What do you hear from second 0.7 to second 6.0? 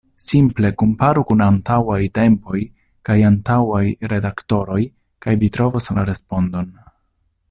komparu kun antauaj tempoj kaj antauaj redaktoroj kaj vi trovos